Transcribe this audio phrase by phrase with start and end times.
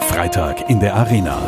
[0.00, 1.38] Freitag in der Arena.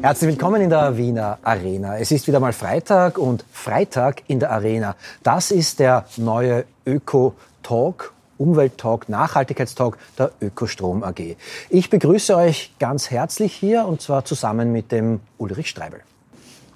[0.00, 1.98] Herzlich willkommen in der Wiener Arena.
[1.98, 4.96] Es ist wieder mal Freitag und Freitag in der Arena.
[5.22, 11.36] Das ist der neue Öko-Talk Umwelttalk, Nachhaltigkeitstalk der Ökostrom AG.
[11.70, 16.00] Ich begrüße euch ganz herzlich hier und zwar zusammen mit dem Ulrich Streibel.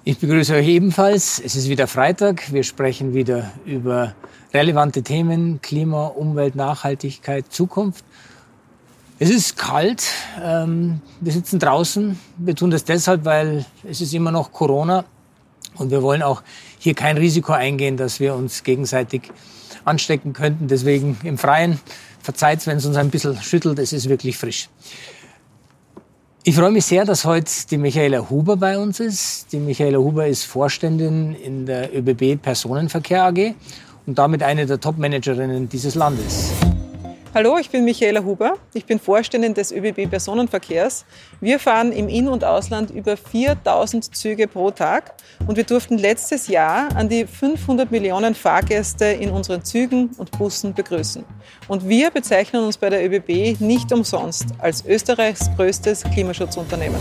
[0.03, 1.41] Ich begrüße euch ebenfalls.
[1.43, 2.53] Es ist wieder Freitag.
[2.53, 4.15] Wir sprechen wieder über
[4.53, 8.05] relevante Themen, Klima, Umwelt, Nachhaltigkeit, Zukunft.
[9.19, 10.03] Es ist kalt.
[10.43, 12.19] Ähm, wir sitzen draußen.
[12.37, 15.05] Wir tun das deshalb, weil es ist immer noch Corona.
[15.75, 16.43] Und wir wollen auch
[16.77, 19.31] hier kein Risiko eingehen, dass wir uns gegenseitig
[19.85, 20.67] anstecken könnten.
[20.67, 21.79] Deswegen im Freien.
[22.21, 23.79] Verzeiht, wenn es uns ein bisschen schüttelt.
[23.79, 24.69] Es ist wirklich frisch.
[26.43, 29.51] Ich freue mich sehr, dass heute die Michaela Huber bei uns ist.
[29.51, 33.55] Die Michaela Huber ist Vorständin in der ÖBB Personenverkehr AG
[34.05, 36.51] und damit eine der Top-Managerinnen dieses Landes.
[37.37, 38.55] Hallo, ich bin Michaela Huber.
[38.73, 41.05] Ich bin Vorständin des ÖBB Personenverkehrs.
[41.39, 45.13] Wir fahren im In- und Ausland über 4000 Züge pro Tag
[45.45, 50.73] und wir durften letztes Jahr an die 500 Millionen Fahrgäste in unseren Zügen und Bussen
[50.73, 51.25] begrüßen.
[51.67, 56.99] Und wir bezeichnen uns bei der ÖBB nicht umsonst als Österreichs größtes Klimaschutzunternehmen.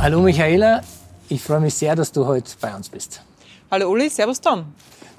[0.00, 0.80] Hallo Michaela,
[1.28, 3.22] ich freue mich sehr, dass du heute bei uns bist.
[3.70, 4.64] Hallo Uli, Servus Tom.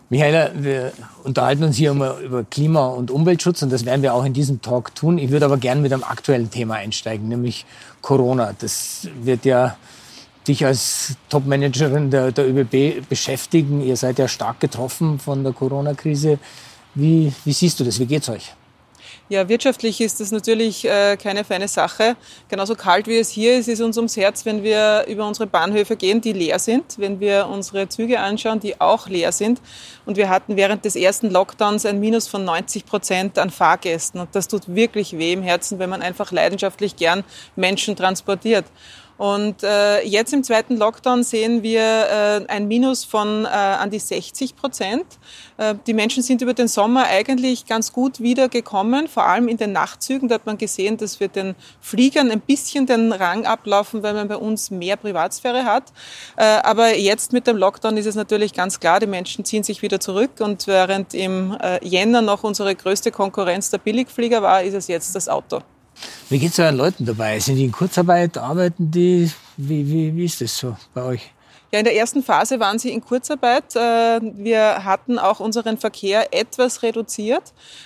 [0.10, 0.94] Michaela, wir
[1.26, 4.62] unterhalten uns hier immer über Klima- und Umweltschutz und das werden wir auch in diesem
[4.62, 5.18] Talk tun.
[5.18, 7.66] Ich würde aber gerne mit einem aktuellen Thema einsteigen, nämlich
[8.02, 8.54] Corona.
[8.58, 9.76] Das wird ja
[10.48, 13.82] dich als Topmanagerin der, der ÖBB beschäftigen.
[13.82, 16.40] Ihr seid ja stark getroffen von der Corona-Krise.
[16.96, 18.00] Wie, wie siehst du das?
[18.00, 18.54] Wie geht's euch?
[19.30, 22.16] Ja, wirtschaftlich ist das natürlich äh, keine feine Sache.
[22.48, 25.98] Genauso kalt wie es hier ist, ist uns ums Herz, wenn wir über unsere Bahnhöfe
[25.98, 29.60] gehen, die leer sind, wenn wir unsere Züge anschauen, die auch leer sind.
[30.06, 34.22] Und wir hatten während des ersten Lockdowns ein Minus von 90 Prozent an Fahrgästen.
[34.22, 37.26] Und das tut wirklich weh im Herzen, wenn man einfach leidenschaftlich gern
[37.58, 38.64] Menschen transportiert.
[39.18, 44.00] Und äh, jetzt im zweiten Lockdown sehen wir äh, ein Minus von äh, an die
[44.00, 45.06] 60 Prozent.
[45.58, 49.72] Äh, die Menschen sind über den Sommer eigentlich ganz gut wiedergekommen, vor allem in den
[49.72, 50.30] Nachtzügen.
[50.30, 54.28] Da hat man gesehen, dass wir den Fliegern ein bisschen den Rang ablaufen, weil man
[54.28, 55.92] bei uns mehr Privatsphäre hat.
[56.36, 59.82] Äh, aber jetzt mit dem Lockdown ist es natürlich ganz klar, die Menschen ziehen sich
[59.82, 60.40] wieder zurück.
[60.40, 65.16] Und während im äh, Jänner noch unsere größte Konkurrenz der Billigflieger war, ist es jetzt
[65.16, 65.62] das Auto.
[66.30, 67.40] Wie geht es euren Leuten dabei?
[67.40, 68.38] Sind die in Kurzarbeit?
[68.38, 69.32] Arbeiten die?
[69.56, 71.32] Wie, wie, wie ist das so bei euch?
[71.70, 73.76] Ja, in der ersten Phase waren sie in Kurzarbeit.
[73.76, 77.44] Äh, wir hatten auch unseren Verkehr etwas reduziert.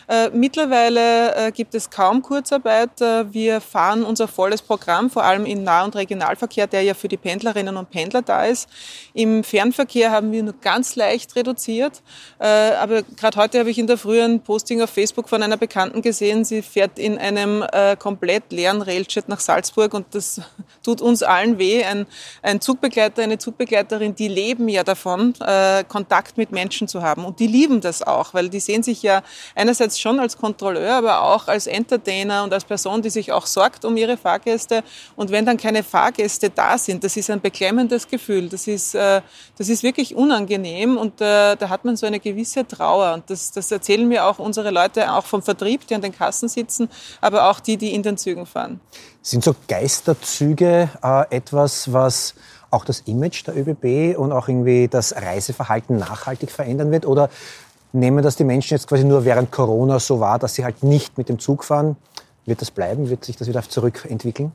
[0.08, 2.92] Äh, mittlerweile äh, gibt es kaum Kurzarbeit.
[3.32, 7.18] Wir fahren unser volles Programm, vor allem im Nah- und Regionalverkehr, der ja für die
[7.18, 8.70] Pendlerinnen und Pendler da ist.
[9.14, 12.02] Im Fernverkehr haben wir nur ganz leicht reduziert.
[12.38, 16.46] Aber gerade heute habe ich in der frühen Posting auf Facebook von einer Bekannten gesehen,
[16.46, 17.66] sie fährt in einem
[18.00, 20.42] komplett leeren Railjet nach Salzburg und das
[20.84, 21.84] tut uns allen weh.
[21.84, 22.06] Ein,
[22.42, 27.26] ein Zugbegleiter, eine Zugbegleiterin Wegbegleiterinnen, die leben ja davon, äh, Kontakt mit Menschen zu haben.
[27.26, 29.24] Und die lieben das auch, weil die sehen sich ja
[29.56, 33.86] einerseits schon als Kontrolleur, aber auch als Entertainer und als Person, die sich auch sorgt
[33.86, 34.84] um ihre Fahrgäste.
[35.16, 38.50] Und wenn dann keine Fahrgäste da sind, das ist ein beklemmendes Gefühl.
[38.50, 39.22] Das ist, äh,
[39.58, 43.14] das ist wirklich unangenehm und äh, da hat man so eine gewisse Trauer.
[43.14, 46.50] Und das, das erzählen mir auch unsere Leute, auch vom Vertrieb, die an den Kassen
[46.50, 46.90] sitzen,
[47.22, 48.80] aber auch die, die in den Zügen fahren.
[49.24, 52.34] Sind so Geisterzüge äh, etwas, was
[52.72, 57.06] auch das Image der ÖBB und auch irgendwie das Reiseverhalten nachhaltig verändern wird?
[57.06, 57.30] Oder
[57.94, 61.18] nehmen das die Menschen jetzt quasi nur während Corona so wahr, dass sie halt nicht
[61.18, 61.98] mit dem Zug fahren?
[62.46, 63.10] Wird das bleiben?
[63.10, 64.52] Wird sich das wieder zurückentwickeln?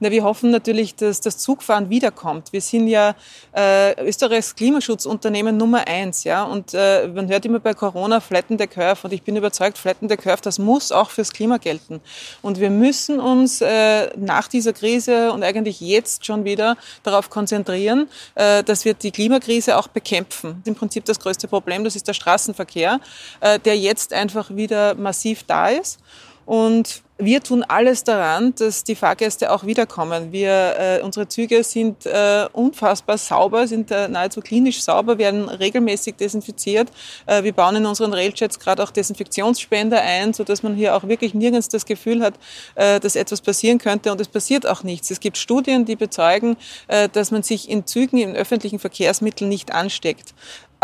[0.00, 2.52] Na, wir hoffen natürlich, dass das Zugfahren wiederkommt.
[2.52, 3.14] Wir sind ja
[3.54, 6.44] äh, Österreichs Klimaschutzunternehmen Nummer eins, ja.
[6.44, 9.00] Und äh, man hört immer bei Corona flatten the curve.
[9.04, 12.00] Und ich bin überzeugt, flatten the curve, das muss auch fürs Klima gelten.
[12.42, 18.08] Und wir müssen uns äh, nach dieser Krise und eigentlich jetzt schon wieder darauf konzentrieren,
[18.34, 20.62] äh, dass wir die Klimakrise auch bekämpfen.
[20.64, 23.00] Im Prinzip das größte Problem, das ist der Straßenverkehr,
[23.40, 25.98] äh, der jetzt einfach wieder massiv da ist.
[26.46, 30.32] Und wir tun alles daran, dass die Fahrgäste auch wiederkommen.
[30.32, 36.16] Wir, äh, unsere Züge sind äh, unfassbar sauber, sind äh, nahezu klinisch sauber, werden regelmäßig
[36.16, 36.88] desinfiziert.
[37.26, 41.06] Äh, wir bauen in unseren Railjets gerade auch Desinfektionsspender ein, so dass man hier auch
[41.06, 42.34] wirklich nirgends das Gefühl hat,
[42.74, 44.10] äh, dass etwas passieren könnte.
[44.10, 45.12] Und es passiert auch nichts.
[45.12, 46.56] Es gibt Studien, die bezeugen,
[46.88, 50.34] äh, dass man sich in Zügen, in öffentlichen Verkehrsmitteln nicht ansteckt.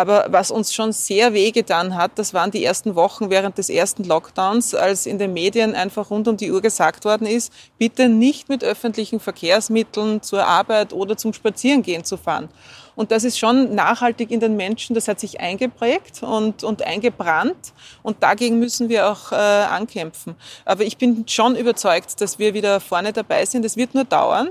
[0.00, 4.04] Aber was uns schon sehr wehgetan hat, das waren die ersten Wochen während des ersten
[4.04, 8.48] Lockdowns, als in den Medien einfach rund um die Uhr gesagt worden ist, bitte nicht
[8.48, 12.48] mit öffentlichen Verkehrsmitteln zur Arbeit oder zum Spazierengehen zu fahren.
[12.96, 17.74] Und das ist schon nachhaltig in den Menschen, das hat sich eingeprägt und, und eingebrannt.
[18.02, 20.34] Und dagegen müssen wir auch äh, ankämpfen.
[20.64, 23.66] Aber ich bin schon überzeugt, dass wir wieder vorne dabei sind.
[23.66, 24.48] Es wird nur dauern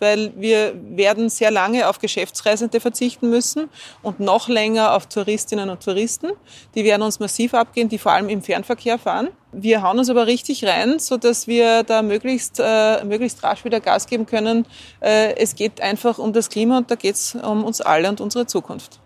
[0.00, 3.68] weil wir werden sehr lange auf Geschäftsreisende verzichten müssen
[4.02, 6.32] und noch länger auf Touristinnen und Touristen.
[6.74, 9.28] Die werden uns massiv abgehen, die vor allem im Fernverkehr fahren.
[9.52, 13.80] Wir hauen uns aber richtig rein, so dass wir da möglichst, äh, möglichst rasch wieder
[13.80, 14.66] Gas geben können.
[15.00, 18.20] Äh, es geht einfach um das Klima und da geht es um uns alle und
[18.20, 19.00] unsere Zukunft.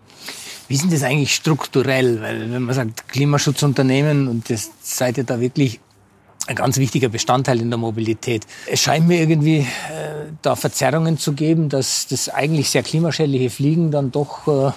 [0.67, 2.21] Wie ist denn das eigentlich strukturell?
[2.21, 5.79] Weil wenn man sagt Klimaschutzunternehmen und das seid ihr da wirklich
[6.47, 8.45] ein ganz wichtiger Bestandteil in der Mobilität.
[8.67, 9.65] Es scheint mir irgendwie äh,
[10.45, 14.71] da Verzerrungen zu geben, dass das eigentlich sehr klimaschädliche Fliegen dann doch äh,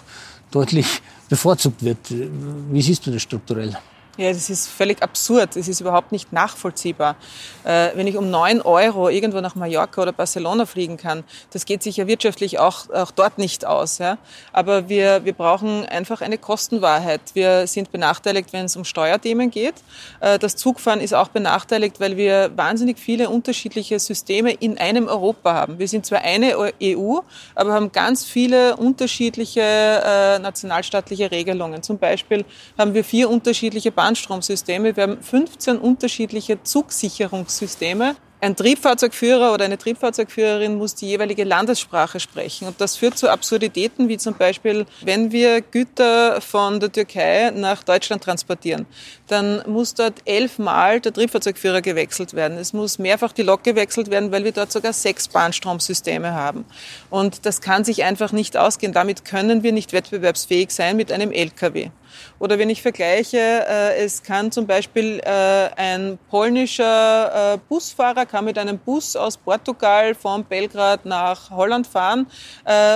[0.50, 1.98] deutlich bevorzugt wird.
[2.10, 3.76] Wie siehst du das strukturell?
[4.18, 5.54] Ja, das ist völlig absurd.
[5.54, 7.14] Es ist überhaupt nicht nachvollziehbar.
[7.62, 11.22] Äh, wenn ich um neun Euro irgendwo nach Mallorca oder Barcelona fliegen kann,
[11.52, 13.98] das geht sich ja wirtschaftlich auch, auch dort nicht aus.
[13.98, 14.18] Ja?
[14.52, 17.20] Aber wir, wir brauchen einfach eine Kostenwahrheit.
[17.34, 19.74] Wir sind benachteiligt, wenn es um Steuerthemen geht.
[20.18, 25.54] Äh, das Zugfahren ist auch benachteiligt, weil wir wahnsinnig viele unterschiedliche Systeme in einem Europa
[25.54, 25.78] haben.
[25.78, 27.18] Wir sind zwar eine EU,
[27.54, 31.84] aber haben ganz viele unterschiedliche äh, nationalstaatliche Regelungen.
[31.84, 32.44] Zum Beispiel
[32.76, 34.96] haben wir vier unterschiedliche Bahn Bahnstromsysteme.
[34.96, 38.16] Wir haben 15 unterschiedliche Zugsicherungssysteme.
[38.40, 42.68] Ein Triebfahrzeugführer oder eine Triebfahrzeugführerin muss die jeweilige Landessprache sprechen.
[42.68, 47.82] Und das führt zu Absurditäten, wie zum Beispiel, wenn wir Güter von der Türkei nach
[47.82, 48.86] Deutschland transportieren,
[49.26, 52.56] dann muss dort elfmal der Triebfahrzeugführer gewechselt werden.
[52.56, 56.64] Es muss mehrfach die Lok gewechselt werden, weil wir dort sogar sechs Bahnstromsysteme haben.
[57.10, 58.92] Und das kann sich einfach nicht ausgehen.
[58.94, 61.90] Damit können wir nicht wettbewerbsfähig sein mit einem Lkw.
[62.38, 68.44] Oder wenn ich vergleiche, äh, es kann zum Beispiel äh, ein polnischer äh, Busfahrer kann
[68.44, 72.26] mit einem Bus aus Portugal von Belgrad nach Holland fahren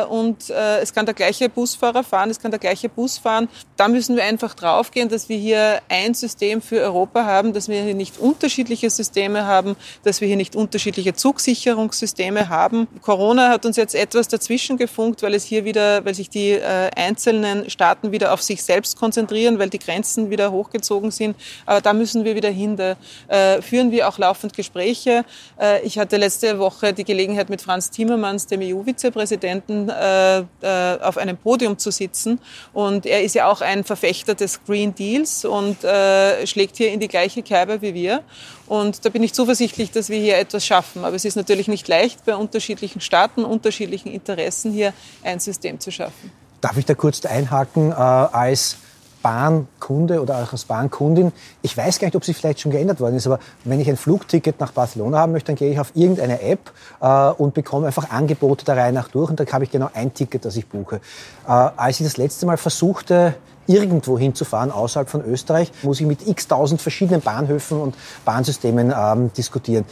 [0.09, 3.49] und es kann der gleiche Busfahrer fahren, es kann der gleiche Bus fahren.
[3.77, 7.83] Da müssen wir einfach draufgehen, dass wir hier ein System für Europa haben, dass wir
[7.83, 12.89] hier nicht unterschiedliche Systeme haben, dass wir hier nicht unterschiedliche Zugsicherungssysteme haben.
[13.01, 17.71] Corona hat uns jetzt etwas dazwischen gefunkt, weil es hier wieder, weil sich die einzelnen
[17.71, 21.35] Staaten wieder auf sich selbst konzentrieren, weil die Grenzen wieder hochgezogen sind.
[21.67, 22.77] Aber da müssen wir wieder hin.
[22.77, 22.95] Da
[23.27, 25.25] äh, führen wir auch laufend Gespräche.
[25.61, 30.45] Äh, ich hatte letzte Woche die Gelegenheit, mit Franz Timmermans, dem EU-Vizepräsidenten, äh,
[31.03, 32.39] auf einem Podium zu sitzen.
[32.73, 35.79] Und er ist ja auch ein Verfechter des Green Deals und
[36.45, 38.23] schlägt hier in die gleiche Kerbe wie wir.
[38.67, 41.05] Und da bin ich zuversichtlich, dass wir hier etwas schaffen.
[41.05, 44.93] Aber es ist natürlich nicht leicht, bei unterschiedlichen Staaten, unterschiedlichen Interessen hier
[45.25, 46.31] ein System zu schaffen.
[46.63, 47.91] Darf ich da kurz einhaken?
[47.91, 48.77] Äh, als
[49.23, 51.33] Bahnkunde oder auch als Bahnkundin,
[51.63, 53.97] ich weiß gar nicht, ob sie vielleicht schon geändert worden ist, aber wenn ich ein
[53.97, 58.11] Flugticket nach Barcelona haben möchte, dann gehe ich auf irgendeine App äh, und bekomme einfach
[58.11, 60.97] Angebote der Reihe nach durch und da habe ich genau ein Ticket, das ich buche.
[61.47, 63.35] Äh, als ich das letzte Mal versuchte,
[63.67, 67.95] irgendwo hinzufahren außerhalb von Österreich, muss ich mit x tausend verschiedenen Bahnhöfen und
[68.25, 69.85] Bahnsystemen ähm, diskutieren.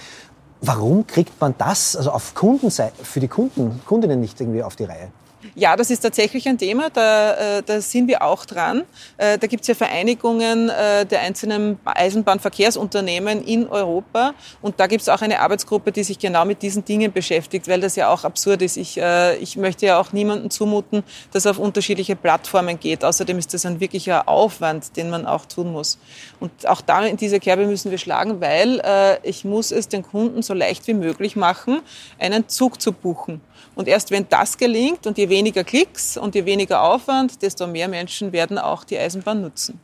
[0.61, 4.85] Warum kriegt man das also auf Kundenseite, für die Kunden, Kundinnen nicht irgendwie auf die
[4.85, 5.09] Reihe?
[5.57, 8.85] Ja, das ist tatsächlich ein Thema, da, äh, da sind wir auch dran.
[9.17, 15.03] Äh, da gibt es ja Vereinigungen äh, der einzelnen Eisenbahnverkehrsunternehmen in Europa und da gibt
[15.03, 18.25] es auch eine Arbeitsgruppe, die sich genau mit diesen Dingen beschäftigt, weil das ja auch
[18.25, 18.77] absurd ist.
[18.77, 19.01] Ich,
[19.41, 21.03] ich möchte ja auch niemandem zumuten,
[21.33, 23.05] dass auf unterschiedliche Plattformen geht.
[23.05, 25.99] Außerdem ist das ein wirklicher Aufwand, den man auch tun muss.
[26.39, 28.81] Und auch da in diese Kerbe müssen wir schlagen, weil
[29.23, 31.81] ich muss es den Kunden so leicht wie möglich machen,
[32.19, 33.41] einen Zug zu buchen.
[33.75, 37.89] Und erst wenn das gelingt und je weniger Klicks und je weniger Aufwand, desto mehr
[37.89, 39.81] Menschen werden auch die Eisenbahn nutzen.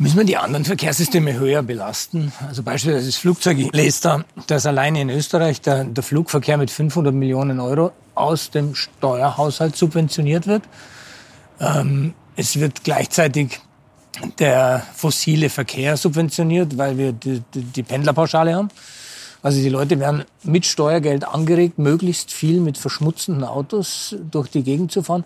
[0.00, 2.32] Müssen wir die anderen Verkehrssysteme höher belasten?
[2.46, 3.58] Also beispielsweise das Flugzeug.
[3.58, 8.50] Ich lese da, dass alleine in Österreich der, der Flugverkehr mit 500 Millionen Euro aus
[8.50, 10.62] dem Steuerhaushalt subventioniert wird.
[11.60, 13.58] Ähm, es wird gleichzeitig
[14.38, 18.68] der fossile Verkehr subventioniert, weil wir die, die, die Pendlerpauschale haben.
[19.48, 24.92] Also die Leute werden mit Steuergeld angeregt, möglichst viel mit verschmutzenden Autos durch die Gegend
[24.92, 25.24] zu fahren.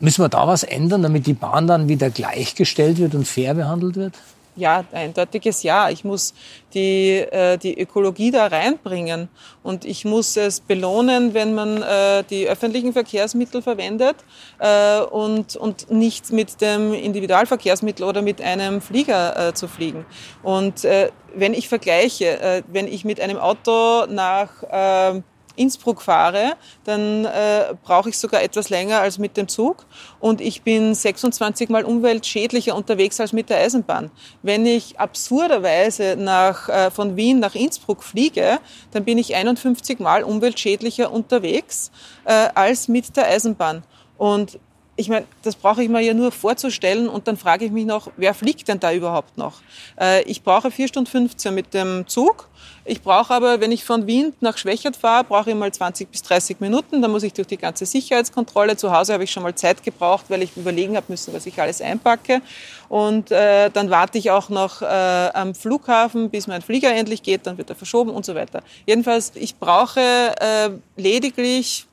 [0.00, 3.94] Müssen wir da was ändern, damit die Bahn dann wieder gleichgestellt wird und fair behandelt
[3.94, 4.14] wird?
[4.56, 5.90] Ja, eindeutiges Ja.
[5.90, 6.34] Ich muss
[6.74, 9.28] die, äh, die Ökologie da reinbringen
[9.62, 14.16] und ich muss es belohnen, wenn man äh, die öffentlichen Verkehrsmittel verwendet
[14.58, 20.04] äh, und, und nicht mit dem Individualverkehrsmittel oder mit einem Flieger äh, zu fliegen.
[20.42, 25.22] Und äh, wenn ich vergleiche, äh, wenn ich mit einem Auto nach
[25.56, 26.54] Innsbruck fahre,
[26.84, 29.86] dann äh, brauche ich sogar etwas länger als mit dem Zug
[30.20, 34.10] und ich bin 26 mal umweltschädlicher unterwegs als mit der Eisenbahn.
[34.42, 38.58] Wenn ich absurderweise nach, äh, von Wien nach Innsbruck fliege,
[38.92, 41.90] dann bin ich 51 mal umweltschädlicher unterwegs
[42.24, 43.82] äh, als mit der Eisenbahn.
[44.18, 44.58] Und
[45.00, 48.10] ich meine, das brauche ich mir ja nur vorzustellen und dann frage ich mich noch,
[48.18, 49.62] wer fliegt denn da überhaupt noch?
[49.98, 52.49] Äh, ich brauche 4 Stunden 15 mit dem Zug.
[52.84, 56.22] Ich brauche aber, wenn ich von Wien nach Schwächert fahre, brauche ich mal 20 bis
[56.22, 57.02] 30 Minuten.
[57.02, 58.76] Dann muss ich durch die ganze Sicherheitskontrolle.
[58.76, 61.60] Zu Hause habe ich schon mal Zeit gebraucht, weil ich überlegen habe müssen, was ich
[61.60, 62.40] alles einpacke.
[62.88, 67.46] Und äh, dann warte ich auch noch äh, am Flughafen, bis mein Flieger endlich geht.
[67.46, 68.62] Dann wird er verschoben und so weiter.
[68.86, 71.86] Jedenfalls, ich brauche äh, lediglich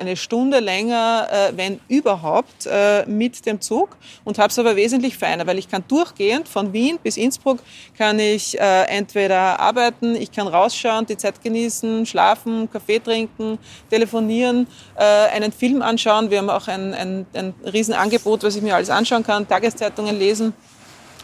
[0.00, 5.16] eine Stunde länger, äh, wenn überhaupt, äh, mit dem Zug und habe es aber wesentlich
[5.16, 7.58] feiner, weil ich kann durchgehend von Wien bis Innsbruck
[7.96, 13.58] kann ich äh, entweder arbeiten, ich kann rausschauen, die Zeit genießen, schlafen, Kaffee trinken,
[13.90, 14.66] telefonieren,
[14.96, 16.30] äh, einen Film anschauen.
[16.30, 20.54] Wir haben auch ein, ein, ein Riesenangebot, was ich mir alles anschauen kann, Tageszeitungen lesen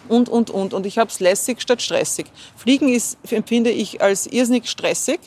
[0.08, 0.74] und, und, und.
[0.74, 2.26] Und ich habe es lässig statt stressig.
[2.56, 5.20] Fliegen ist, empfinde ich als irrsinnig stressig.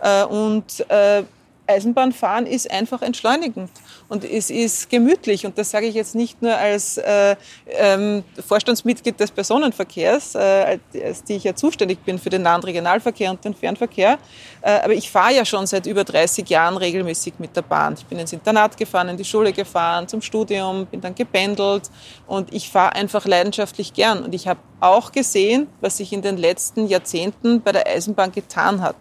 [0.00, 1.24] Äh, und äh,
[1.72, 3.70] Eisenbahnfahren ist einfach entschleunigend
[4.08, 5.46] und es ist gemütlich.
[5.46, 7.36] Und das sage ich jetzt nicht nur als äh,
[7.66, 13.30] ähm, Vorstandsmitglied des Personenverkehrs, äh, als die ich ja zuständig bin für den nahen Regionalverkehr
[13.30, 14.18] und den Fernverkehr,
[14.62, 17.94] äh, aber ich fahre ja schon seit über 30 Jahren regelmäßig mit der Bahn.
[17.98, 21.90] Ich bin ins Internat gefahren, in die Schule gefahren, zum Studium, bin dann gependelt
[22.26, 24.22] und ich fahre einfach leidenschaftlich gern.
[24.22, 28.80] Und ich habe auch gesehen, was sich in den letzten Jahrzehnten bei der Eisenbahn getan
[28.82, 28.96] hat.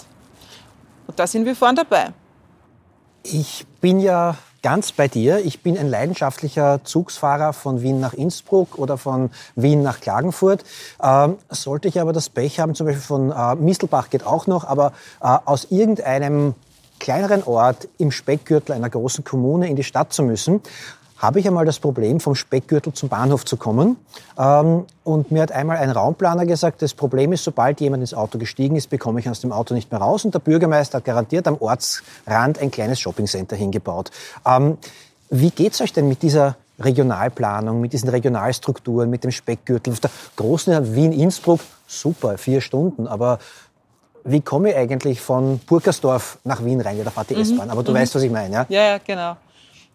[1.07, 2.13] Und da sind wir vorne dabei.
[3.23, 5.45] Ich bin ja ganz bei dir.
[5.45, 10.63] Ich bin ein leidenschaftlicher Zugsfahrer von Wien nach Innsbruck oder von Wien nach Klagenfurt.
[11.01, 14.63] Ähm, sollte ich aber das Pech haben, zum Beispiel von äh, Mistelbach geht auch noch,
[14.65, 16.55] aber äh, aus irgendeinem
[16.99, 20.61] kleineren Ort im Speckgürtel einer großen Kommune in die Stadt zu müssen,
[21.21, 23.97] habe ich einmal das Problem, vom Speckgürtel zum Bahnhof zu kommen.
[24.37, 28.39] Ähm, und mir hat einmal ein Raumplaner gesagt, das Problem ist, sobald jemand ins Auto
[28.39, 30.25] gestiegen ist, bekomme ich aus dem Auto nicht mehr raus.
[30.25, 34.09] Und der Bürgermeister hat garantiert am Ortsrand ein kleines Shoppingcenter hingebaut.
[34.45, 34.77] Ähm,
[35.29, 39.93] wie geht's euch denn mit dieser Regionalplanung, mit diesen Regionalstrukturen, mit dem Speckgürtel?
[39.93, 43.37] Auf der großen Wien-Innsbruck, super, vier Stunden, aber
[44.23, 46.97] wie komme ich eigentlich von Burkersdorf nach Wien rein?
[46.97, 47.41] Ja, da fährt die mhm.
[47.41, 47.97] S-Bahn, aber du mhm.
[47.97, 48.65] weißt, was ich meine, ja?
[48.69, 49.35] Ja, ja, genau.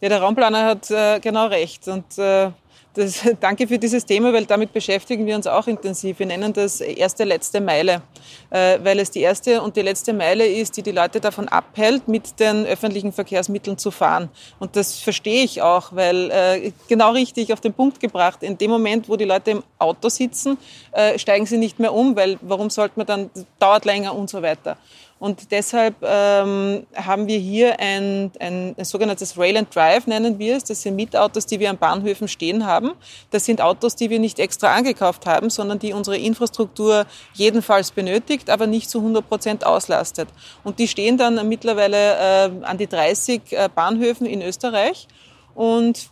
[0.00, 1.88] Ja, der Raumplaner hat äh, genau recht.
[1.88, 2.50] Und äh,
[2.96, 6.18] das, danke für dieses Thema, weil damit beschäftigen wir uns auch intensiv.
[6.18, 8.02] Wir nennen das erste, letzte Meile,
[8.50, 12.08] äh, weil es die erste und die letzte Meile ist, die die Leute davon abhält,
[12.08, 14.28] mit den öffentlichen Verkehrsmitteln zu fahren.
[14.58, 18.70] Und das verstehe ich auch, weil äh, genau richtig auf den Punkt gebracht, in dem
[18.70, 20.58] Moment, wo die Leute im Auto sitzen,
[20.92, 24.42] äh, steigen sie nicht mehr um, weil warum sollte man dann, dauert länger und so
[24.42, 24.76] weiter.
[25.18, 30.56] Und deshalb ähm, haben wir hier ein, ein, ein sogenanntes Rail and Drive, nennen wir
[30.56, 30.64] es.
[30.64, 32.92] Das sind Mietautos, die wir an Bahnhöfen stehen haben.
[33.30, 38.50] Das sind Autos, die wir nicht extra angekauft haben, sondern die unsere Infrastruktur jedenfalls benötigt,
[38.50, 40.28] aber nicht zu 100 Prozent auslastet.
[40.64, 45.08] Und die stehen dann mittlerweile äh, an die 30 äh, Bahnhöfen in Österreich.
[45.54, 46.10] Und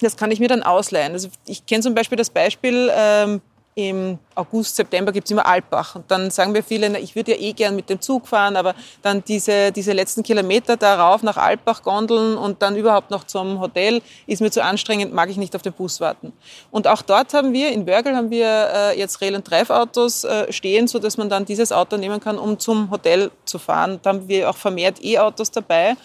[0.00, 1.12] das kann ich mir dann ausleihen.
[1.12, 3.42] Also ich kenne zum Beispiel das Beispiel, ähm,
[3.74, 5.94] im August, September gibt es immer Alpbach.
[5.94, 8.56] Und dann sagen wir viele, na, ich würde ja eh gern mit dem Zug fahren,
[8.56, 13.60] aber dann diese, diese letzten Kilometer darauf nach Alpbach gondeln und dann überhaupt noch zum
[13.60, 16.32] Hotel ist mir zu anstrengend, mag ich nicht auf den Bus warten.
[16.70, 20.52] Und auch dort haben wir, in Wörgl haben wir äh, jetzt Rail- und Drive-Autos äh,
[20.52, 24.00] stehen, so dass man dann dieses Auto nehmen kann, um zum Hotel zu fahren.
[24.02, 25.96] Da haben wir auch vermehrt E-Autos dabei.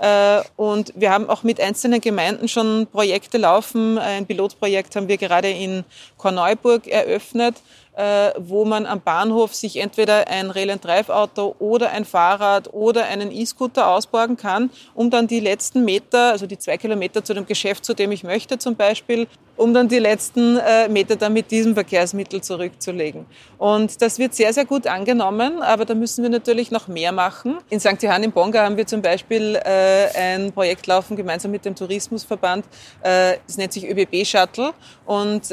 [0.00, 3.98] Äh, und wir haben auch mit einzelnen Gemeinden schon Projekte laufen.
[3.98, 5.84] Ein Pilotprojekt haben wir gerade in
[6.16, 7.56] Korneuburg eröffnet,
[7.96, 13.88] äh, wo man am Bahnhof sich entweder ein Rail-and-Drive-Auto oder ein Fahrrad oder einen E-Scooter
[13.88, 17.92] ausborgen kann, um dann die letzten Meter, also die zwei Kilometer zu dem Geschäft, zu
[17.92, 19.26] dem ich möchte zum Beispiel,
[19.60, 23.26] um dann die letzten äh, Meter dann mit diesem Verkehrsmittel zurückzulegen.
[23.58, 27.58] Und das wird sehr, sehr gut angenommen, aber da müssen wir natürlich noch mehr machen.
[27.68, 28.02] In St.
[28.02, 32.64] Johann im Bonga haben wir zum Beispiel äh, ein Projekt laufen, gemeinsam mit dem Tourismusverband.
[33.02, 34.72] Das nennt sich ÖBB Shuttle
[35.04, 35.52] und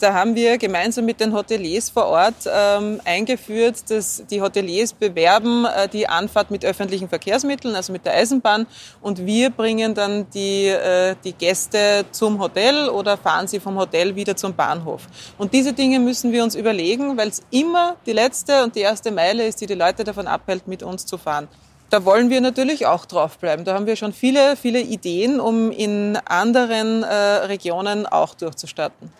[0.00, 5.66] da haben wir gemeinsam mit den Hoteliers vor Ort ähm, eingeführt, dass die Hoteliers bewerben
[5.66, 8.66] äh, die Anfahrt mit öffentlichen Verkehrsmitteln, also mit der Eisenbahn,
[9.02, 14.16] und wir bringen dann die, äh, die Gäste zum Hotel oder fahren sie vom Hotel
[14.16, 15.06] wieder zum Bahnhof.
[15.38, 19.10] Und diese Dinge müssen wir uns überlegen, weil es immer die letzte und die erste
[19.10, 21.48] Meile ist, die die Leute davon abhält, mit uns zu fahren
[21.90, 23.64] da wollen wir natürlich auch draufbleiben.
[23.64, 29.10] Da haben wir schon viele, viele Ideen, um in anderen äh, Regionen auch durchzustarten.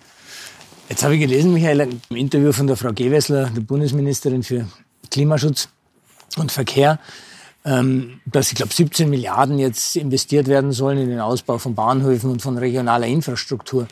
[0.88, 4.66] Jetzt habe ich gelesen, Michael, im Interview von der Frau Gewessler, der Bundesministerin für
[5.10, 5.68] Klimaschutz
[6.36, 6.98] und Verkehr,
[7.64, 12.30] ähm, dass ich glaube 17 Milliarden jetzt investiert werden sollen in den Ausbau von Bahnhöfen
[12.30, 13.86] und von regionaler Infrastruktur.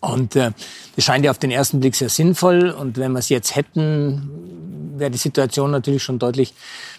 [0.00, 0.52] Und äh,
[0.96, 2.70] das scheint ja auf den ersten Blick sehr sinnvoll.
[2.70, 6.54] Und wenn wir es jetzt hätten, wäre die Situation natürlich schon deutlich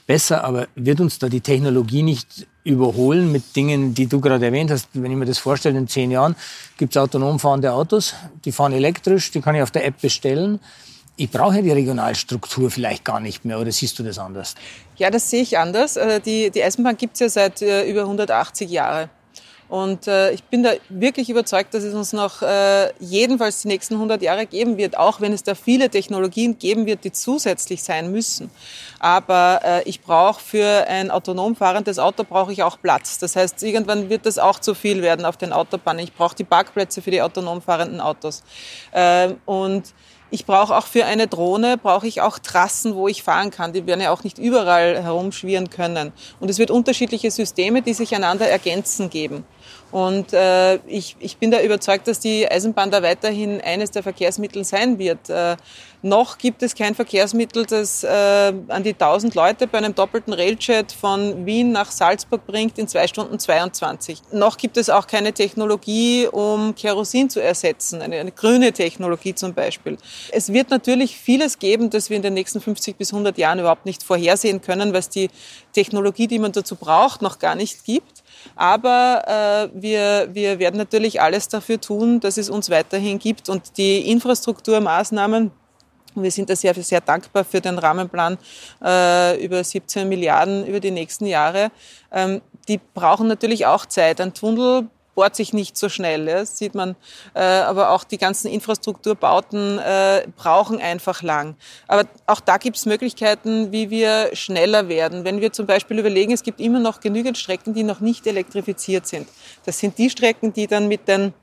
[0.05, 0.43] besser.
[0.43, 4.89] Aber wird uns da die Technologie nicht überholen mit Dingen, die du gerade erwähnt hast?
[4.93, 6.35] Wenn ich mir das vorstelle, in zehn Jahren
[6.77, 8.13] gibt es autonom fahrende Autos,
[8.45, 10.59] die fahren elektrisch, die kann ich auf der App bestellen.
[11.19, 14.53] Ich brauche die Regionalstruktur vielleicht gar nicht mehr, oder siehst du das anders?
[14.97, 15.97] Ja, das sehe ich anders.
[15.97, 19.09] Äh, die, die Eisenbahn gibt es ja seit äh, über 180 Jahren.
[19.69, 23.95] Und äh, ich bin da wirklich überzeugt, dass es uns noch äh, jedenfalls die nächsten
[23.95, 28.11] 100 Jahre geben wird, auch wenn es da viele Technologien geben wird, die zusätzlich sein
[28.11, 28.49] müssen.
[28.99, 33.19] Aber äh, ich brauche für ein autonom fahrendes Auto brauche ich auch Platz.
[33.19, 36.03] Das heißt, irgendwann wird das auch zu viel werden auf den Autobahnen.
[36.03, 38.43] Ich brauche die Parkplätze für die autonom fahrenden Autos.
[38.91, 39.93] Äh, und
[40.29, 43.71] ich brauche auch für eine Drohne, brauche ich auch Trassen, wo ich fahren kann.
[43.71, 46.11] Die werden ja auch nicht überall herumschwirren können.
[46.39, 49.45] Und es wird unterschiedliche Systeme, die sich einander ergänzen geben.
[49.91, 54.65] Und äh, ich, ich bin da überzeugt, dass die Eisenbahn da weiterhin eines der Verkehrsmittel
[54.65, 55.29] sein wird.
[55.29, 55.55] Äh,
[56.07, 60.91] noch gibt es kein Verkehrsmittel, das äh, an die 1000 Leute bei einem doppelten Railjet
[60.91, 64.21] von Wien nach Salzburg bringt in zwei Stunden 22.
[64.31, 69.53] Noch gibt es auch keine Technologie, um Kerosin zu ersetzen, eine, eine grüne Technologie zum
[69.53, 69.97] Beispiel.
[70.31, 73.85] Es wird natürlich vieles geben, das wir in den nächsten 50 bis 100 Jahren überhaupt
[73.85, 75.29] nicht vorhersehen können, es die
[75.73, 78.23] Technologie, die man dazu braucht, noch gar nicht gibt.
[78.55, 83.77] Aber äh, wir, wir werden natürlich alles dafür tun, dass es uns weiterhin gibt und
[83.77, 85.51] die Infrastrukturmaßnahmen,
[86.23, 88.37] wir sind da sehr, sehr dankbar für den Rahmenplan
[88.83, 91.71] äh, über 17 Milliarden über die nächsten Jahre.
[92.11, 94.19] Ähm, die brauchen natürlich auch Zeit.
[94.19, 96.27] Ein Tunnel bohrt sich nicht so schnell.
[96.27, 96.95] Ja, das sieht man.
[97.33, 101.55] Äh, aber auch die ganzen Infrastrukturbauten äh, brauchen einfach lang.
[101.87, 105.25] Aber auch da gibt es Möglichkeiten, wie wir schneller werden.
[105.25, 109.07] Wenn wir zum Beispiel überlegen, es gibt immer noch genügend Strecken, die noch nicht elektrifiziert
[109.07, 109.27] sind.
[109.65, 111.33] Das sind die Strecken, die dann mit den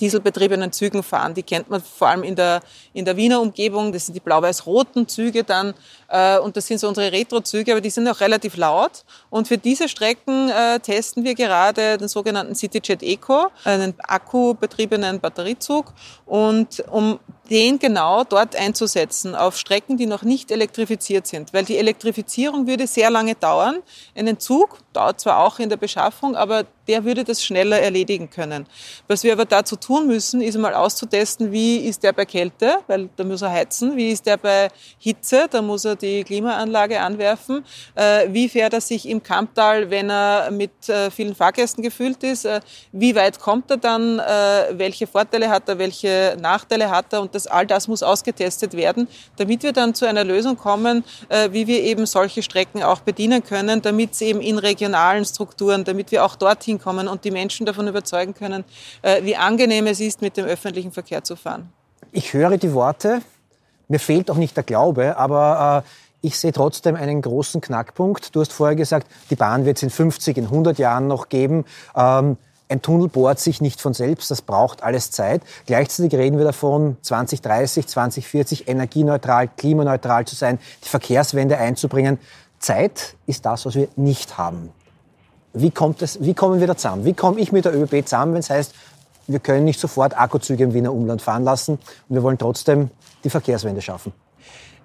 [0.00, 1.34] dieselbetriebenen Zügen fahren.
[1.34, 2.60] Die kennt man vor allem in der,
[2.92, 3.92] in der Wiener Umgebung.
[3.92, 5.74] Das sind die blau-weiß-roten Züge dann.
[6.08, 9.04] Äh, und das sind so unsere Retro-Züge, aber die sind auch relativ laut.
[9.30, 15.92] Und für diese Strecken äh, testen wir gerade den sogenannten CityJet Eco, einen akkubetriebenen Batteriezug.
[16.26, 17.18] Und um
[17.50, 21.52] den genau dort einzusetzen, auf Strecken, die noch nicht elektrifiziert sind.
[21.52, 23.78] Weil die Elektrifizierung würde sehr lange dauern.
[24.14, 28.66] Einen Zug dauert zwar auch in der Beschaffung, aber der würde das schneller erledigen können.
[29.06, 33.10] Was wir aber dazu tun müssen, ist einmal auszutesten, wie ist der bei Kälte, weil
[33.16, 37.64] da muss er heizen, wie ist der bei Hitze, da muss er die Klimaanlage anwerfen,
[37.94, 42.46] äh, wie fährt er sich im Kamptal, wenn er mit äh, vielen Fahrgästen gefüllt ist,
[42.46, 42.60] äh,
[42.92, 47.46] wie weit kommt er dann, welche Vorteile hat er, welche Nachteile hat er und das,
[47.46, 51.04] all das muss ausgetestet werden, damit wir dann zu einer Lösung kommen,
[51.50, 56.10] wie wir eben solche Strecken auch bedienen können, damit es eben in regionalen Strukturen, damit
[56.10, 58.64] wir auch dorthin kommen und die Menschen davon überzeugen können,
[59.02, 61.72] äh, wie angenehm es ist, mit dem öffentlichen Verkehr zu fahren.
[62.12, 63.20] Ich höre die Worte,
[63.88, 65.88] mir fehlt auch nicht der Glaube, aber äh,
[66.20, 68.34] ich sehe trotzdem einen großen Knackpunkt.
[68.34, 71.64] Du hast vorher gesagt, die Bahn wird es in 50, in 100 Jahren noch geben.
[71.94, 72.36] Ähm,
[72.68, 75.42] ein Tunnel bohrt sich nicht von selbst, das braucht alles Zeit.
[75.66, 82.18] Gleichzeitig reden wir davon, 2030, 2040 energieneutral, klimaneutral zu sein, die Verkehrswende einzubringen.
[82.58, 84.70] Zeit ist das, was wir nicht haben.
[85.54, 87.04] Wie, kommt es, wie kommen wir da zusammen?
[87.04, 88.74] Wie komme ich mit der ÖBB zusammen, wenn es heißt,
[89.26, 91.78] wir können nicht sofort Akkuzüge im Wiener Umland fahren lassen
[92.08, 92.90] und wir wollen trotzdem
[93.24, 94.12] die Verkehrswende schaffen?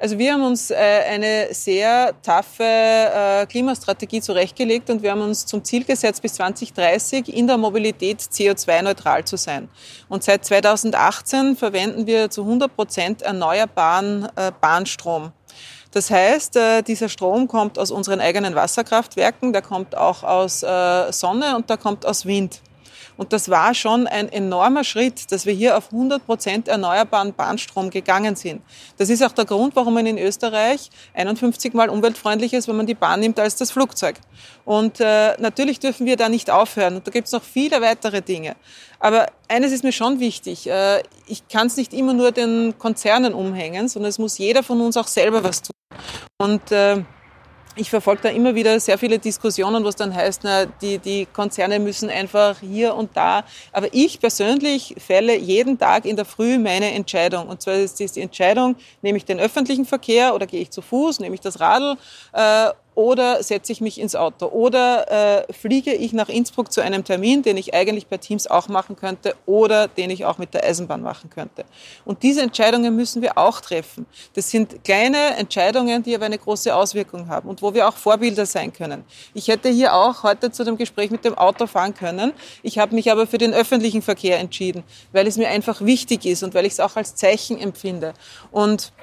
[0.04, 5.46] Also wir haben uns äh, eine sehr taffe äh, Klimastrategie zurechtgelegt und wir haben uns
[5.46, 9.70] zum Ziel gesetzt, bis 2030 in der Mobilität CO2-neutral zu sein.
[10.10, 15.32] Und seit 2018 verwenden wir zu 100 Prozent erneuerbaren äh, Bahnstrom.
[15.92, 21.70] Das heißt, dieser Strom kommt aus unseren eigenen Wasserkraftwerken, der kommt auch aus Sonne und
[21.70, 22.62] der kommt aus Wind.
[23.18, 27.90] Und das war schon ein enormer Schritt, dass wir hier auf 100 Prozent erneuerbaren Bahnstrom
[27.90, 28.62] gegangen sind.
[28.98, 32.86] Das ist auch der Grund, warum man in Österreich 51 mal umweltfreundlicher ist, wenn man
[32.86, 34.16] die Bahn nimmt, als das Flugzeug.
[34.66, 36.96] Und äh, natürlich dürfen wir da nicht aufhören.
[36.96, 38.56] Und da gibt es noch viele weitere Dinge.
[39.00, 40.70] Aber eines ist mir schon wichtig.
[40.70, 44.80] Äh, ich kann es nicht immer nur den Konzernen umhängen, sondern es muss jeder von
[44.82, 45.74] uns auch selber was tun.
[46.38, 47.04] Und äh,
[47.76, 51.80] ich verfolge da immer wieder sehr viele Diskussionen, was dann heißt, na, die, die Konzerne
[51.80, 53.44] müssen einfach hier und da.
[53.72, 57.48] Aber ich persönlich fälle jeden Tag in der Früh meine Entscheidung.
[57.48, 61.20] Und zwar ist die Entscheidung, nehme ich den öffentlichen Verkehr oder gehe ich zu Fuß,
[61.20, 61.98] nehme ich das Radl
[62.34, 67.04] äh, oder setze ich mich ins Auto oder äh, fliege ich nach Innsbruck zu einem
[67.04, 70.64] Termin, den ich eigentlich per Teams auch machen könnte oder den ich auch mit der
[70.64, 71.66] Eisenbahn machen könnte.
[72.06, 74.06] Und diese Entscheidungen müssen wir auch treffen.
[74.34, 78.46] Das sind kleine Entscheidungen, die aber eine große Auswirkung haben und wo wir auch Vorbilder
[78.46, 79.04] sein können.
[79.34, 82.34] Ich hätte hier auch heute zu dem Gespräch mit dem Auto fahren können.
[82.62, 86.44] Ich habe mich aber für den öffentlichen Verkehr entschieden, weil es mir einfach wichtig ist
[86.44, 88.14] und weil ich es auch als Zeichen empfinde.
[88.52, 88.94] Und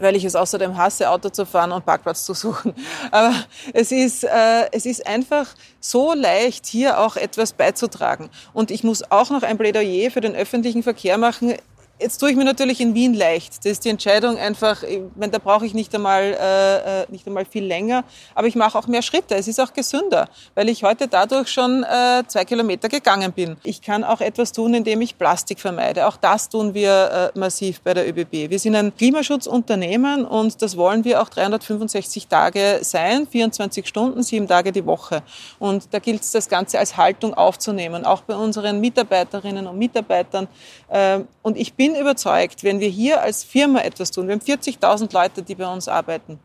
[0.00, 2.74] weil ich es außerdem hasse, Auto zu fahren und Parkplatz zu suchen.
[3.10, 3.34] Aber
[3.72, 5.46] es ist, äh, es ist einfach
[5.80, 8.30] so leicht, hier auch etwas beizutragen.
[8.52, 11.54] Und ich muss auch noch ein Plädoyer für den öffentlichen Verkehr machen.
[12.00, 13.58] Jetzt tue ich mir natürlich in Wien leicht.
[13.58, 17.26] Das ist die Entscheidung einfach, ich meine, da brauche ich nicht einmal, äh, äh, nicht
[17.26, 18.04] einmal viel länger,
[18.36, 19.34] aber ich mache auch mehr Schritte.
[19.34, 23.56] Es ist auch gesünder, weil ich heute dadurch schon äh, zwei Kilometer gegangen bin.
[23.64, 26.06] Ich kann auch etwas tun, indem ich Plastik vermeide.
[26.06, 28.48] Auch das tun wir äh, massiv bei der ÖBB.
[28.48, 34.46] Wir sind ein Klimaschutzunternehmen und das wollen wir auch 365 Tage sein, 24 Stunden, sieben
[34.46, 35.24] Tage die Woche.
[35.58, 40.46] Und da gilt es, das Ganze als Haltung aufzunehmen, auch bei unseren Mitarbeiterinnen und Mitarbeitern.
[40.88, 44.42] Äh, und ich bin bin überzeugt, wenn wir hier als Firma etwas tun, wir haben
[44.42, 46.38] 40.000 Leute, die bei uns arbeiten,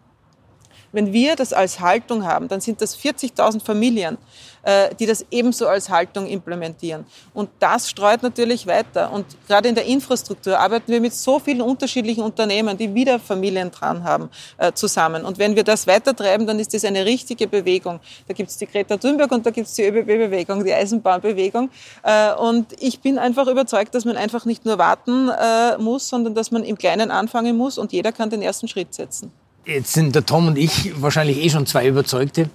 [0.93, 4.17] wenn wir das als Haltung haben, dann sind das 40.000 Familien,
[4.61, 7.05] äh, die das ebenso als Haltung implementieren.
[7.33, 9.11] Und das streut natürlich weiter.
[9.11, 13.71] Und gerade in der Infrastruktur arbeiten wir mit so vielen unterschiedlichen Unternehmen, die wieder Familien
[13.71, 15.25] dran haben, äh, zusammen.
[15.25, 17.99] Und wenn wir das weitertreiben, dann ist das eine richtige Bewegung.
[18.27, 21.71] Da gibt es die Greta Thunberg und da gibt es die ÖBB-Bewegung, die Eisenbahnbewegung.
[22.03, 25.31] Äh, und ich bin einfach überzeugt, dass man einfach nicht nur warten
[25.79, 29.31] muss, sondern dass man im Kleinen anfangen muss und jeder kann den ersten Schritt setzen.
[29.65, 32.49] Jetzt sind der Tom und ich wahrscheinlich eh schon zwei Überzeugte.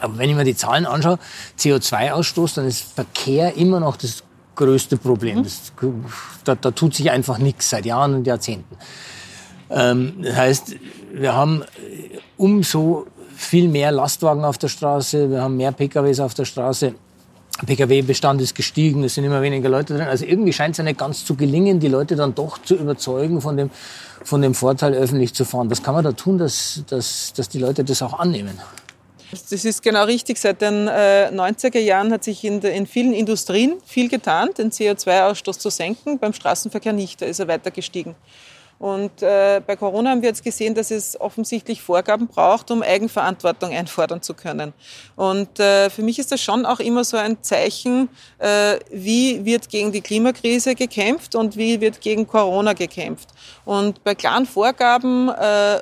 [0.00, 1.18] Aber wenn ich mir die Zahlen anschaue,
[1.58, 4.22] CO2-Ausstoß, dann ist Verkehr immer noch das
[4.54, 5.38] größte Problem.
[5.38, 5.42] Mhm.
[5.44, 5.72] Das,
[6.44, 8.76] da, da, tut sich einfach nichts seit Jahren und Jahrzehnten.
[9.70, 10.76] Ähm, das heißt,
[11.12, 11.64] wir haben
[12.36, 16.94] umso viel mehr Lastwagen auf der Straße, wir haben mehr PKWs auf der Straße.
[17.64, 20.06] Pkw-Bestand ist gestiegen, es sind immer weniger Leute drin.
[20.06, 23.40] Also irgendwie scheint es ja nicht ganz zu gelingen, die Leute dann doch zu überzeugen
[23.40, 23.70] von dem,
[24.24, 25.70] von dem Vorteil, öffentlich zu fahren.
[25.70, 28.58] Was kann man da tun, dass, dass, dass die Leute das auch annehmen?
[29.30, 30.38] Das ist genau richtig.
[30.38, 35.58] Seit den äh, 90er Jahren hat sich in, in vielen Industrien viel getan, den CO2-Ausstoß
[35.58, 38.14] zu senken, beim Straßenverkehr nicht, da ist er weiter gestiegen.
[38.82, 43.70] Und äh, bei Corona haben wir jetzt gesehen, dass es offensichtlich Vorgaben braucht, um Eigenverantwortung
[43.70, 44.72] einfordern zu können.
[45.14, 48.08] Und äh, für mich ist das schon auch immer so ein Zeichen,
[48.40, 53.28] äh, wie wird gegen die Klimakrise gekämpft und wie wird gegen Corona gekämpft.
[53.64, 55.78] Und bei klaren Vorgaben äh,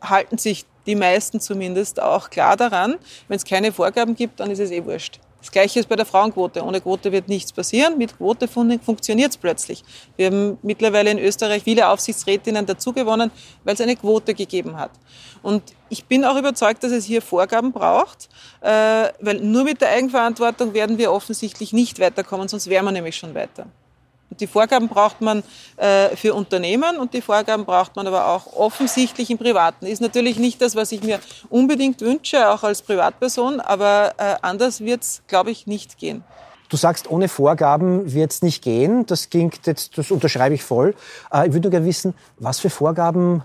[0.00, 2.94] halten sich die meisten zumindest auch klar daran.
[3.26, 5.18] Wenn es keine Vorgaben gibt, dann ist es eh wurscht.
[5.46, 6.60] Das Gleiche ist bei der Frauenquote.
[6.64, 7.96] Ohne Quote wird nichts passieren.
[7.98, 9.84] Mit Quote funktioniert es plötzlich.
[10.16, 13.30] Wir haben mittlerweile in Österreich viele Aufsichtsrätinnen dazugewonnen,
[13.62, 14.90] weil es eine Quote gegeben hat.
[15.44, 18.28] Und ich bin auch überzeugt, dass es hier Vorgaben braucht,
[18.60, 18.68] äh,
[19.20, 23.32] weil nur mit der Eigenverantwortung werden wir offensichtlich nicht weiterkommen, sonst wären wir nämlich schon
[23.36, 23.66] weiter.
[24.30, 25.42] Die Vorgaben braucht man
[25.76, 29.86] äh, für Unternehmen und die Vorgaben braucht man aber auch offensichtlich im Privaten.
[29.86, 34.80] Ist natürlich nicht das, was ich mir unbedingt wünsche, auch als Privatperson, aber äh, anders
[34.80, 36.24] wird es, glaube ich, nicht gehen.
[36.68, 39.06] Du sagst, ohne Vorgaben wird es nicht gehen.
[39.06, 40.94] Das klingt jetzt, das unterschreibe ich voll.
[41.32, 43.44] Äh, ich würde nur gerne wissen, was für Vorgaben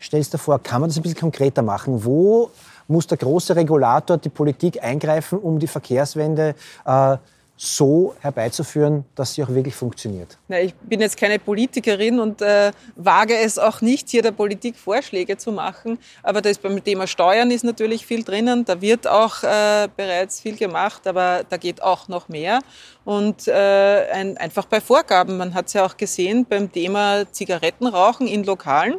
[0.00, 0.58] stellst du vor?
[0.62, 2.04] Kann man das ein bisschen konkreter machen?
[2.04, 2.50] Wo
[2.86, 6.54] muss der große Regulator, die Politik eingreifen, um die Verkehrswende
[6.86, 7.16] äh,
[7.60, 10.38] so herbeizuführen, dass sie auch wirklich funktioniert?
[10.46, 14.76] Na, ich bin jetzt keine Politikerin und äh, wage es auch nicht, hier der Politik
[14.76, 15.98] Vorschläge zu machen.
[16.22, 18.64] Aber das beim Thema Steuern ist natürlich viel drinnen.
[18.64, 22.60] Da wird auch äh, bereits viel gemacht, aber da geht auch noch mehr.
[23.04, 25.36] Und äh, ein, einfach bei Vorgaben.
[25.36, 28.98] Man hat es ja auch gesehen beim Thema Zigarettenrauchen in Lokalen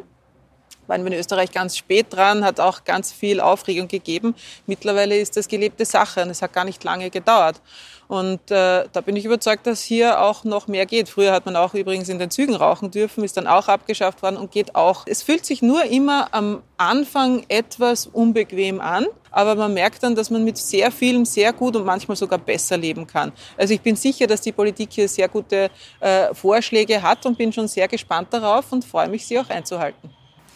[0.90, 4.34] waren wir in Österreich ganz spät dran, hat auch ganz viel Aufregung gegeben.
[4.66, 7.62] Mittlerweile ist das gelebte Sache und es hat gar nicht lange gedauert.
[8.08, 11.08] Und äh, da bin ich überzeugt, dass hier auch noch mehr geht.
[11.08, 14.36] Früher hat man auch übrigens in den Zügen rauchen dürfen, ist dann auch abgeschafft worden
[14.36, 15.04] und geht auch.
[15.06, 20.28] Es fühlt sich nur immer am Anfang etwas unbequem an, aber man merkt dann, dass
[20.28, 23.30] man mit sehr vielem sehr gut und manchmal sogar besser leben kann.
[23.56, 27.52] Also ich bin sicher, dass die Politik hier sehr gute äh, Vorschläge hat und bin
[27.52, 30.10] schon sehr gespannt darauf und freue mich, sie auch einzuhalten.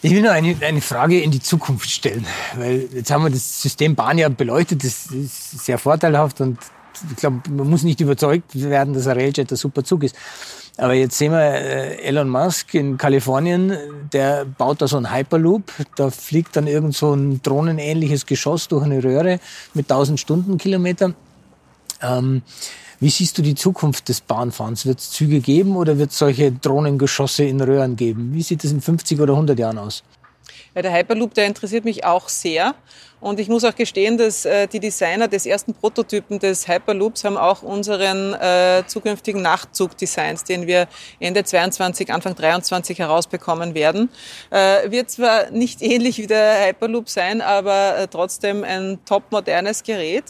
[0.05, 2.27] Ich will noch eine, eine Frage in die Zukunft stellen,
[2.59, 6.59] weil jetzt haben wir das System Bahn ja beleuchtet, das ist sehr vorteilhaft und
[7.11, 10.15] ich glaube, man muss nicht überzeugt werden, dass ein Railjet ein super Zug ist.
[10.77, 13.79] Aber jetzt sehen wir äh, Elon Musk in Kalifornien,
[14.13, 15.73] der baut da so einen Hyperloop.
[15.97, 19.41] Da fliegt dann irgend so ein drohnenähnliches Geschoss durch eine Röhre
[19.73, 21.15] mit 1000 Stundenkilometern.
[22.03, 22.43] Ähm,
[23.01, 24.87] wie siehst du die Zukunft des Bahnfahrens?
[24.87, 28.33] Wird es Züge geben oder wird es solche Drohnengeschosse in Röhren geben?
[28.33, 30.03] Wie sieht es in 50 oder 100 Jahren aus?
[30.75, 32.75] Weil der Hyperloop, der interessiert mich auch sehr.
[33.25, 37.39] Und ich muss auch gestehen, dass äh, die Designer des ersten Prototypen des Hyperloops haben
[37.39, 40.89] auch unseren äh, zukünftigen Nachtzug-Designs, den wir
[41.21, 44.11] Ende 22, Anfang 23 herausbekommen werden.
[44.51, 49.85] Äh, wird zwar nicht ähnlich wie der Hyperloop sein, aber äh, trotzdem ein top modernes
[49.85, 50.25] Gerät.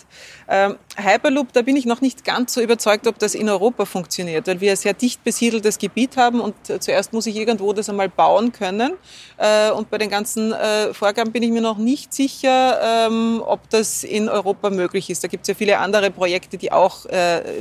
[0.49, 4.47] Ähm, Hyperloop, da bin ich noch nicht ganz so überzeugt, ob das in Europa funktioniert,
[4.47, 7.89] weil wir ein sehr dicht besiedeltes Gebiet haben und äh, zuerst muss ich irgendwo das
[7.89, 8.93] einmal bauen können.
[9.37, 13.69] Äh, und bei den ganzen äh, Vorgaben bin ich mir noch nicht sicher, ähm, ob
[13.71, 15.25] das in Europa möglich ist.
[15.25, 17.05] Da gibt es ja viele andere Projekte, die auch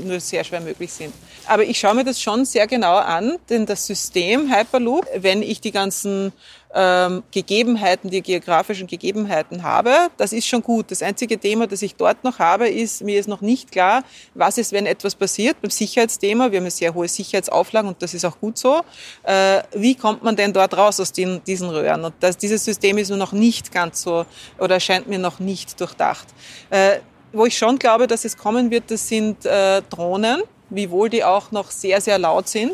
[0.04, 1.14] nur sehr schwer möglich sind.
[1.48, 5.62] Aber ich schaue mir das schon sehr genau an, denn das System Hyperloop, wenn ich
[5.62, 6.32] die ganzen
[6.74, 10.92] ähm, Gegebenheiten, die geografischen Gegebenheiten habe, das ist schon gut.
[10.92, 14.58] Das einzige Thema, das ich dort noch habe, ist, mir ist noch nicht klar, was
[14.58, 15.62] ist, wenn etwas passiert.
[15.62, 18.82] Beim Sicherheitsthema, wir haben eine sehr hohe Sicherheitsauflagen und das ist auch gut so.
[19.24, 22.06] Äh, wie kommt man denn dort raus aus den, diesen Röhren?
[22.06, 24.26] Und das, dieses System ist nur noch nicht ganz so
[24.60, 26.28] oder scheint mir noch nicht durchdacht.
[26.70, 27.00] Äh,
[27.32, 31.52] wo ich schon glaube, dass es kommen wird, das sind äh, Drohnen, wiewohl die auch
[31.52, 32.74] noch sehr, sehr laut sind.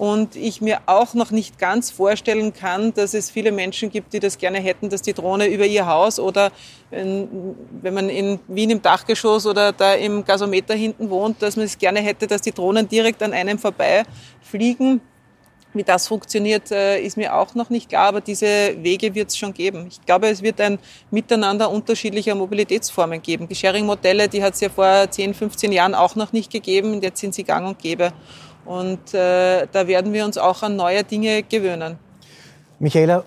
[0.00, 4.18] Und ich mir auch noch nicht ganz vorstellen kann, dass es viele Menschen gibt, die
[4.18, 6.52] das gerne hätten, dass die Drohne über ihr Haus oder
[6.90, 11.66] in, wenn man in Wien im Dachgeschoss oder da im Gasometer hinten wohnt, dass man
[11.66, 14.04] es gerne hätte, dass die Drohnen direkt an einem vorbei
[14.40, 15.02] fliegen.
[15.74, 19.36] Wie das funktioniert, äh, ist mir auch noch nicht klar, aber diese Wege wird es
[19.36, 19.86] schon geben.
[19.88, 20.78] Ich glaube, es wird ein
[21.10, 23.46] Miteinander unterschiedlicher Mobilitätsformen geben.
[23.48, 27.20] Die Sharing-Modelle, die hat es ja vor 10, 15 Jahren auch noch nicht gegeben, jetzt
[27.20, 28.14] sind sie gang und gäbe.
[28.64, 31.98] Und äh, da werden wir uns auch an neue Dinge gewöhnen.
[32.78, 33.24] Michaela,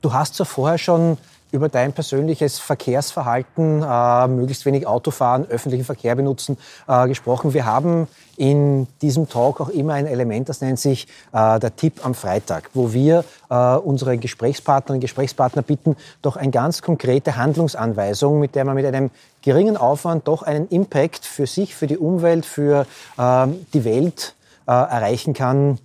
[0.00, 1.18] du hast ja vorher schon
[1.54, 7.54] über dein persönliches Verkehrsverhalten, äh, möglichst wenig Autofahren, öffentlichen Verkehr benutzen, äh, gesprochen.
[7.54, 12.04] Wir haben in diesem Talk auch immer ein Element, das nennt sich äh, der Tipp
[12.04, 18.40] am Freitag, wo wir äh, unsere Gesprächspartnerinnen und Gesprächspartner bitten, doch eine ganz konkrete Handlungsanweisung,
[18.40, 19.10] mit der man mit einem
[19.42, 22.84] geringen Aufwand doch einen Impact für sich, für die Umwelt, für
[23.16, 24.33] ähm, die Welt
[24.66, 25.78] äh, erreichen kann,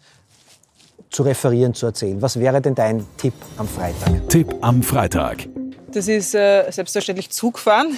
[1.10, 2.22] zu referieren, zu erzählen.
[2.22, 4.30] Was wäre denn dein Tipp am Freitag?
[4.30, 5.48] Tipp am Freitag.
[5.92, 7.98] Das ist äh, selbstverständlich Zugfahren.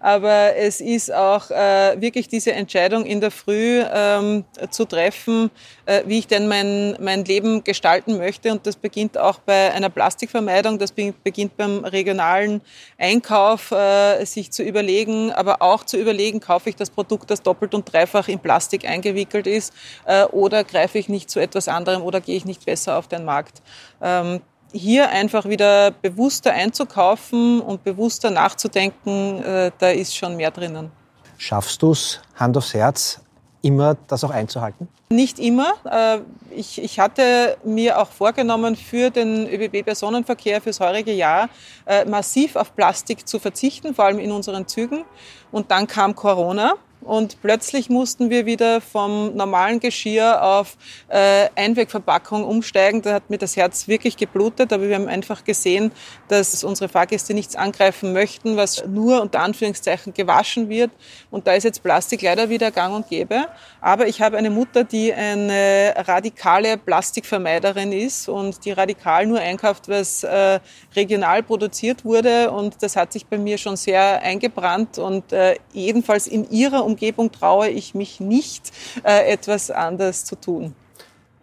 [0.00, 5.50] Aber es ist auch äh, wirklich diese Entscheidung in der Früh ähm, zu treffen,
[5.86, 8.52] äh, wie ich denn mein, mein Leben gestalten möchte.
[8.52, 12.60] Und das beginnt auch bei einer Plastikvermeidung, das beginnt beim regionalen
[12.98, 17.74] Einkauf, äh, sich zu überlegen, aber auch zu überlegen, kaufe ich das Produkt, das doppelt
[17.74, 19.72] und dreifach in Plastik eingewickelt ist,
[20.06, 23.24] äh, oder greife ich nicht zu etwas anderem oder gehe ich nicht besser auf den
[23.24, 23.62] Markt.
[24.02, 24.40] Ähm,
[24.72, 30.90] hier einfach wieder bewusster einzukaufen und bewusster nachzudenken, äh, da ist schon mehr drinnen.
[31.36, 33.20] Schaffst du es, Hand aufs Herz,
[33.62, 34.88] immer das auch einzuhalten?
[35.10, 35.72] Nicht immer.
[35.84, 36.18] Äh,
[36.54, 41.48] ich, ich hatte mir auch vorgenommen, für den ÖBB-Personenverkehr fürs heurige Jahr
[41.86, 45.04] äh, massiv auf Plastik zu verzichten, vor allem in unseren Zügen.
[45.50, 46.74] Und dann kam Corona
[47.08, 50.76] und plötzlich mussten wir wieder vom normalen Geschirr auf
[51.08, 53.00] äh, Einwegverpackung umsteigen.
[53.00, 55.90] Da hat mir das Herz wirklich geblutet, aber wir haben einfach gesehen,
[56.28, 60.90] dass unsere Fahrgäste nichts angreifen möchten, was nur unter Anführungszeichen gewaschen wird.
[61.30, 63.46] Und da ist jetzt Plastik leider wieder gang und gäbe.
[63.80, 69.88] Aber ich habe eine Mutter, die eine radikale Plastikvermeiderin ist und die radikal nur einkauft,
[69.88, 70.60] was äh,
[70.94, 72.50] regional produziert wurde.
[72.50, 76.97] Und das hat sich bei mir schon sehr eingebrannt und äh, jedenfalls in ihrer Umgebung
[77.32, 78.72] traue ich mich nicht,
[79.04, 80.74] äh, etwas anders zu tun.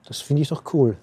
[0.08, 0.98] Das finde ich doch cool.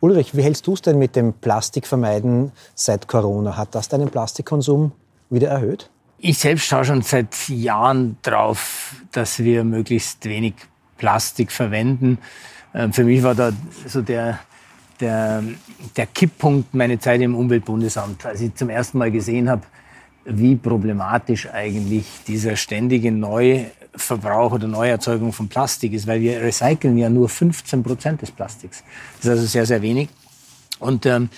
[0.00, 3.56] Ulrich, wie hältst du es denn mit dem Plastikvermeiden seit Corona?
[3.56, 4.92] Hat das deinen Plastikkonsum
[5.30, 5.90] wieder erhöht?
[6.18, 10.54] Ich selbst schaue schon seit Jahren drauf, dass wir möglichst wenig
[10.96, 12.18] Plastik verwenden.
[12.74, 13.52] Ähm, für mich war da
[13.86, 14.38] so der,
[15.00, 15.42] der,
[15.96, 19.62] der Kipppunkt meine Zeit im Umweltbundesamt, als ich zum ersten Mal gesehen habe,
[20.24, 23.12] wie problematisch eigentlich dieser ständige
[23.96, 28.82] Neuverbrauch oder Neuerzeugung von Plastik ist, weil wir recyceln ja nur 15 Prozent des Plastiks.
[29.16, 30.08] Das ist also sehr, sehr wenig.
[30.78, 31.30] Und ähm,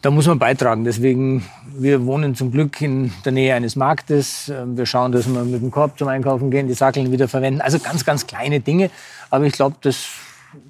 [0.00, 0.84] da muss man beitragen.
[0.84, 1.44] Deswegen,
[1.76, 4.48] wir wohnen zum Glück in der Nähe eines Marktes.
[4.48, 7.60] Ähm, wir schauen, dass wir mit dem Korb zum Einkaufen gehen, die Sackeln wieder verwenden.
[7.60, 8.90] Also ganz, ganz kleine Dinge.
[9.30, 10.06] Aber ich glaube, das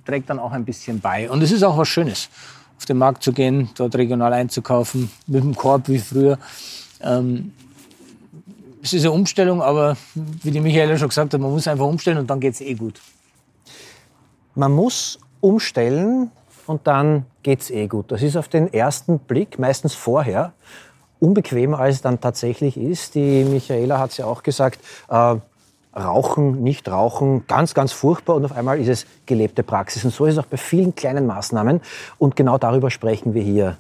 [0.06, 1.30] trägt dann auch ein bisschen bei.
[1.30, 2.30] Und es ist auch was Schönes,
[2.78, 6.38] auf den Markt zu gehen, dort regional einzukaufen, mit dem Korb wie früher.
[7.02, 7.52] Ähm,
[8.82, 12.18] es ist eine Umstellung, aber wie die Michaela schon gesagt hat, man muss einfach umstellen
[12.18, 13.00] und dann geht es eh gut.
[14.54, 16.30] Man muss umstellen
[16.66, 18.10] und dann geht es eh gut.
[18.12, 20.52] Das ist auf den ersten Blick, meistens vorher,
[21.20, 23.14] unbequemer als es dann tatsächlich ist.
[23.14, 25.36] Die Michaela hat es ja auch gesagt, äh,
[25.96, 30.04] Rauchen, nicht rauchen, ganz, ganz furchtbar und auf einmal ist es gelebte Praxis.
[30.04, 31.80] Und so ist es auch bei vielen kleinen Maßnahmen
[32.18, 33.78] und genau darüber sprechen wir hier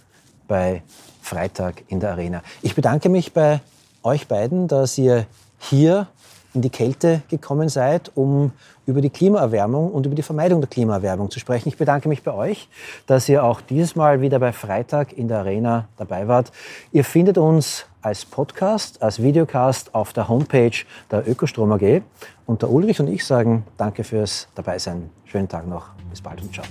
[0.48, 0.82] bei
[1.22, 2.42] Freitag in der Arena.
[2.62, 3.60] Ich bedanke mich bei
[4.02, 5.26] euch beiden, dass ihr
[5.58, 6.06] hier
[6.54, 8.52] in die Kälte gekommen seid, um
[8.86, 11.68] über die Klimaerwärmung und über die Vermeidung der Klimaerwärmung zu sprechen.
[11.68, 12.68] Ich bedanke mich bei euch,
[13.06, 16.50] dass ihr auch dieses Mal wieder bei Freitag in der Arena dabei wart.
[16.90, 22.02] Ihr findet uns als Podcast, als Videocast auf der Homepage der Ökostrom AG.
[22.46, 25.10] Und der Ulrich und ich sagen Danke fürs Dabeisein.
[25.26, 25.90] Schönen Tag noch.
[26.10, 26.64] Bis bald und ciao.